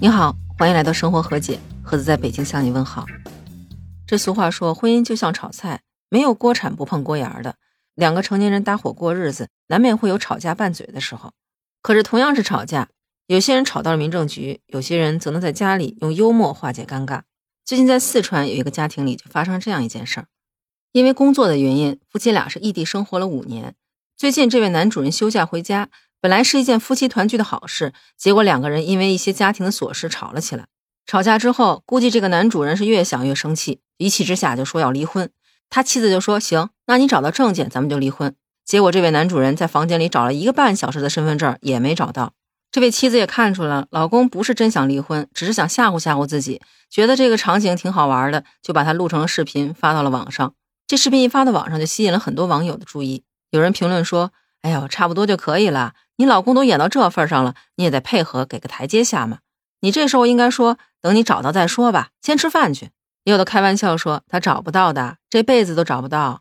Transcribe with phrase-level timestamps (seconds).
[0.00, 3.06] 你好，欢迎来到生活和解，盒子在北京向你问好。
[4.08, 7.54] 这俗话说，婚姻就像炒菜，没有锅铲不碰锅沿的。
[7.94, 11.32] 两个成年人搭伙过日子，难免会有吵架拌嘴的时候。
[11.80, 12.88] 可是同样是吵架，
[13.28, 17.22] 有些人吵到了民政局，有些人则能在家里用幽默化解尴尬。
[17.64, 20.26] 最近在四川有一个家庭里就发生这样一件事儿，
[20.90, 23.76] 因为工作的原因，夫妻俩是异地生活了五年。
[24.16, 25.88] 最近这位男主人休假回家。
[26.20, 30.66] 本来是一件夫妻团聚的好事，结果两个人因为一些家庭的琐事吵了起来。
[31.06, 35.30] 吵架之后，估计这个男主人是越想越生气，一气之下就说要离婚。
[35.70, 38.34] 他妻子就说：“行，那你找到证件，咱们就离婚。”
[38.64, 42.32] 结果这位男主人在房间里找了一个半小时的身份证，也没找到。
[42.72, 46.60] 这位妻子也看出了老公不是真想离婚，只是想吓唬吓唬自己，
[46.90, 50.54] 觉得这个场景挺好玩的，就把它录成了视频发到了网上。
[50.88, 53.22] 这视频一发到网上，就吸引了很多网友的注意。
[53.50, 54.32] 有人评论说
[54.66, 59.38] ：“哎呦，差不多就可以了。”你老公都演到这份上了，你也得配合给个台阶下嘛。
[59.80, 62.90] 你这时候应该说，等你找到再说吧，先吃饭去。
[63.24, 66.40] 有的开玩笑说他找不到的，这辈子都找不到。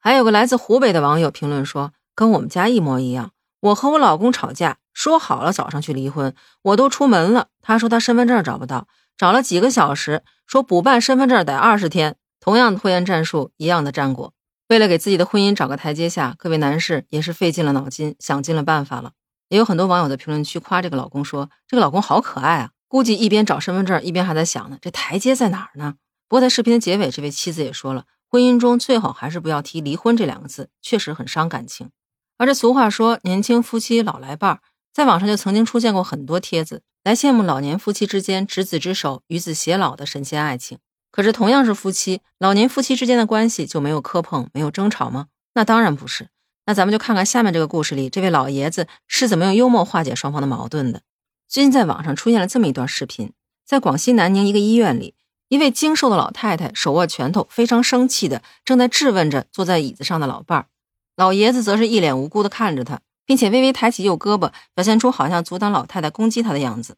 [0.00, 3.32] 还有个来自湖北的网友评论说，跟我们家一模一样。
[3.60, 14.32] 我和我老公吵架，说好了早上去离婚，我都出门了，他说他身份证找不到，找了几个小时，说补办身份证得二十天，同样的拖延战术，一样的战果。
[14.72, 19.12] 为了给自己的婚姻找个台阶下，各位男士也是费尽了脑筋，想尽了办法了。
[19.50, 22.70] 也有很多网友在评论区夸这个老公，说这个老公好可爱啊。
[22.88, 25.96] 估计一边找身份证，一边还在想呢，这台阶在哪儿呢？
[26.26, 31.90] 不过在视频的结尾，这位妻子也说了，婚姻中最好还是不要提离婚这两个字，确实很伤感情。
[32.38, 34.60] 而这俗话说，年轻夫妻老来伴儿，
[34.94, 40.78] 在网上就曾经出现过很多帖子，来羡慕老年夫妻之间执子之手，与子偕老的神仙爱情。
[41.12, 45.26] 可是，同样是夫妻，老年夫妻之间的关系就没有磕碰、没有争吵吗？
[45.54, 46.30] 那当然不是。
[46.64, 51.02] 那咱们就看看下面这个故事里，这位老爷子是怎么用幽默化解双方的矛盾的。
[51.48, 53.32] 最近在网上出现了这么一段视频：
[53.66, 55.14] 在广西南宁一个医院里，
[55.48, 60.66] 一位精瘦的老太太手握拳头，非常生气的正在质问着坐在椅子上的老伴儿。
[61.14, 66.96] 老爷子则是一脸无辜的看着他，并且微微抬起右胳膊，表现出好像阻挡老太太攻击他的样子，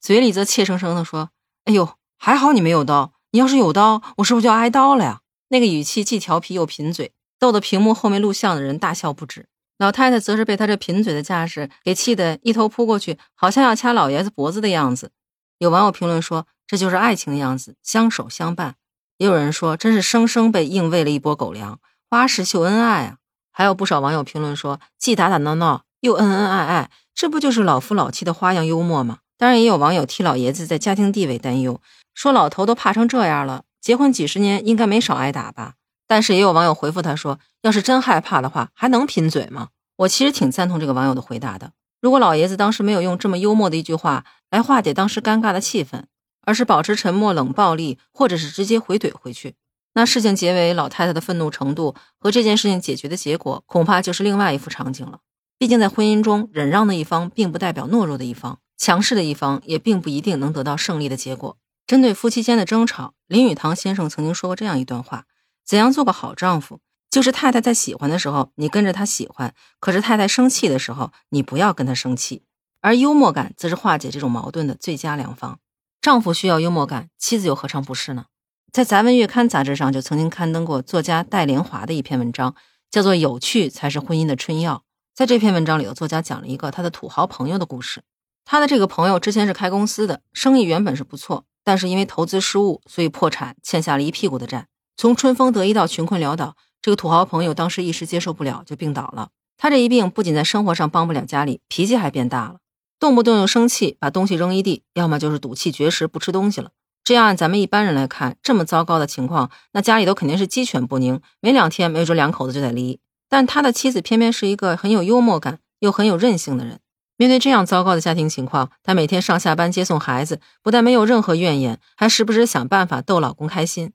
[0.00, 1.30] 嘴里则怯生生的说
[1.66, 5.20] ：“哎呦，还好你没有刀。”你要是有刀，我是不是就要挨刀了呀？
[5.48, 9.46] 那个语气既调皮又贫嘴，逗得屏幕后面录像的人大笑不止。
[9.76, 15.10] 老太太则是被他这贫嘴的架势给气得一头扑过去，好像要掐老爷子脖子的样子。
[15.58, 18.76] 有网友评论说：“这就是爱情的样子，相守相伴。”
[19.18, 23.18] 也有人说：“真是生生被硬喂了一波狗粮，花式秀恩爱啊！”
[23.52, 31.80] 还有不少网友评论说：“既打打闹闹，又恩恩爱爱，这不就是老夫老妻的花样幽默吗？”当然，也有网友替老爷子在家庭地位担忧。
[32.14, 35.74] 说老头都怕成这样了，结婚几十年应该没少挨打吧？
[36.06, 41.72] 但是也有网友回复他说：“要是真害怕的话，还能贫嘴吗？”我其实挺赞同这个网友的回答的。
[42.00, 46.04] 如果老爷子当时没有用这么幽默的一句话来化解当时尴尬的气氛，
[46.42, 49.54] 而是保持沉默、冷暴力，或者是直接回怼回去，
[49.94, 55.18] 那事情结尾老太太的愤怒程度和这件事情解决的结果，恐怕就是另外一幅场景了。
[55.58, 61.56] 毕竟在婚姻中，忍让的一方并不代表懦弱的一方，强势的一方也并不一定能得到胜利的结果。
[61.86, 65.24] 针对夫妻间的争吵，林语堂先生曾经说过这样一段话：
[65.64, 66.80] 怎样做个好丈夫？
[67.08, 69.50] 就是太太在喜欢的时候，你跟着她喜欢；
[69.80, 72.42] 可是太太生气的时候，你不要跟她生气。
[72.80, 75.58] 而幽默感则是化解这种矛盾的最佳良方。
[76.02, 78.26] 丈夫需要幽默感，妻子又何尝不是呢？
[78.72, 82.54] 在《杂文月刊》杂志上就曾经刊登过作家戴莲华的一篇文章，
[82.90, 84.74] 叫做《有趣才是婚姻的春药》。
[85.14, 88.02] 在这篇文章里，有作家讲了一个他的土豪朋友的故事。
[88.46, 91.44] 他的这个朋友之前是开公司的，生意原本是不错。
[91.64, 94.68] 但是因为投资失误，所以破产，欠下了一屁股的债。
[94.96, 99.30] 从春风得意到穷困潦倒，这个土豪朋友当时一时接受不了，就病倒了。
[99.58, 102.58] 他这一病不仅在生活上帮不了家里，脾气还变大了，
[103.00, 106.70] 动不动就生气，把东西扔一地，要么就是赌气绝食不吃东西了。
[107.02, 113.00] 这样按咱们一般人来看，这么糟糕的情况，那家里头肯定是鸡犬不宁，没两天没准两口子就得离。
[113.28, 116.78] 但他的妻子偏偏是一个很有幽默感又很有韧性的人。
[117.18, 123.92] 面对这样糟糕的家庭情况，她每天上下班接送孩子，不但没有任何怨言，还时不时想办法逗老公开心。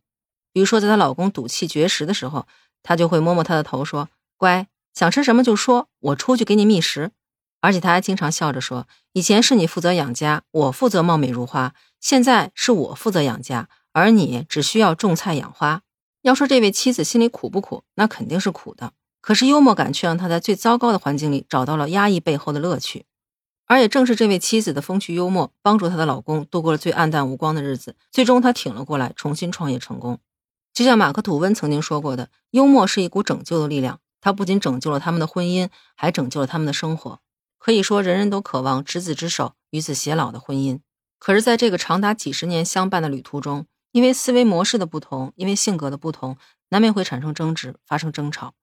[0.52, 2.48] 比如说，在她老公赌气绝食的时候，
[2.82, 7.12] 她就会摸摸他的头，说：“乖，想吃什么就说，我出去给你觅食。”
[7.62, 15.84] 而且她还经常笑着说：“以前是你负责养家，我负责貌美如花；现在是我负责养家，而你只需要种菜养花。”
[16.24, 18.94] 要说这位妻子心里苦不苦，那肯定是苦的。
[19.22, 23.06] 可是幽默感却让她在最糟糕的环境里找到了压抑背后的乐趣。
[23.72, 27.96] 而也正是这位妻子的风趣幽默，帮助她的老公度过了最暗淡无光的日子。
[28.12, 30.20] 最终，他挺了过来，重新创业成功。
[30.74, 37.22] 就像马克·吐温曾经说过的：“幽默是一股拯救的力量，它不仅拯救了他们的婚姻，还拯救了他们的生活。”
[37.58, 40.82] 可以说人人都渴望执子之手，与子偕老的婚姻。
[41.18, 46.36] 可是，在这个长达几十年相伴的旅途中，因为思维模式的不同，因为性格的不同，
[46.72, 48.54] 难免会产生争执，发生争吵。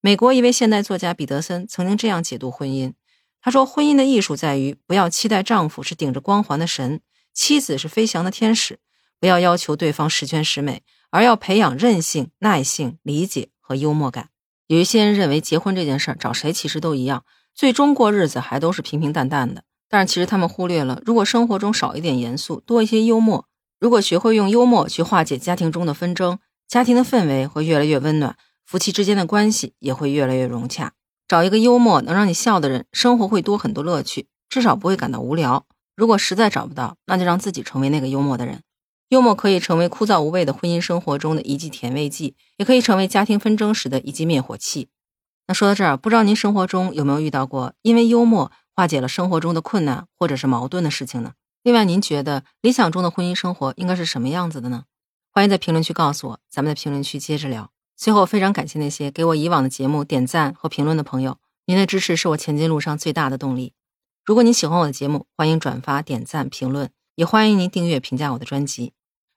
[0.00, 2.94] 美国一位现代作家彼得森曾经这样解读婚姻：
[3.44, 7.02] 她说，婚姻的艺术在于不要期待丈夫是顶着光环的神，
[7.34, 8.76] 妻子是飞翔的天使；
[9.20, 14.30] 不要要求对方十全十美，而要培养韧性、耐性、理解和幽默感。
[14.66, 19.64] 有一些人认为，结婚这件事儿找谁其实都一样，最终过日子还都是平平淡淡的。
[19.90, 23.46] 但是其实他们忽略了，如果生活中少一点严肃，多一些幽默，
[23.78, 30.94] 如果学会用幽默去化解家庭中的纷争，家庭的氛围会越来越温暖，夫妻之间的关系也会越来越融洽。
[31.26, 35.66] 找一个幽默能让你笑的人，生活会多很多乐趣，至少不会感到无聊。
[35.96, 38.62] 如果实在找不到，那就让自己成为那个幽默的人。
[39.08, 44.88] 幽默可以成为枯燥无味的婚姻生活中的一剂甜味剂，也可以成为家庭纷争时的一剂灭火器。
[45.46, 48.50] 那说到这儿，不知道您生活中有没有遇到过因为幽默？
[48.76, 51.34] 化解了生活中的困难或者是矛盾的事情呢？
[51.62, 54.82] 另外，您觉得理想中的婚姻生活应该是什么样子的呢？
[55.30, 57.73] 欢迎在评论区告诉我，咱们在评论区接着聊。
[57.96, 63.72] 最后，非常感谢那些给我以往的节目点赞和评论的朋友，您的支持是我前进路上最大的动力。
[64.24, 68.92] 如果您喜欢我的节目，欢迎转发、点赞、评论，也欢迎您订阅、评价我的专辑。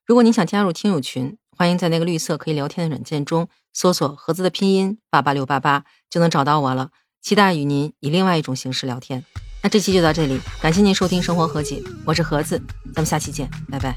[0.06, 6.92] 如果您想加入听友群，欢迎在那个绿色可以聊天的软件中搜索“盒子”的拼音八八六八八，就能找到我了。
[7.22, 9.24] 期待与您以另外一种形式聊天。
[9.62, 11.76] 那这期就到这里，感谢您收听《生活和解》，
[12.06, 12.58] 我是盒子，
[12.94, 13.94] 咱们下期见，拜拜。